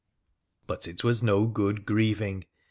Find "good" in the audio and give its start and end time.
1.45-1.85